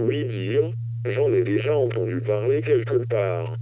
[0.00, 0.72] Oui dire,
[1.04, 3.59] j'en ai déjà entendu parler quelque part.